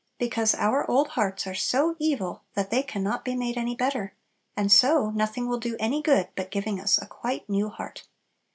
Because 0.17 0.55
our 0.55 0.89
old 0.89 1.09
hearts 1.09 1.45
are 1.45 1.53
so 1.53 1.95
evil 1.99 2.41
that 2.55 2.71
they 2.71 2.81
can 2.81 3.03
not 3.03 3.23
be 3.23 3.35
made 3.35 3.55
any 3.55 3.75
better; 3.75 4.15
and 4.57 4.71
so 4.71 5.11
nothing 5.11 5.47
will 5.47 5.59
do 5.59 5.77
any 5.79 6.01
good 6.01 6.29
but 6.35 6.49
giving 6.49 6.79
us 6.79 6.99
a 6.99 7.05
quite 7.05 7.47
new 7.47 7.69
heart. 7.69 8.07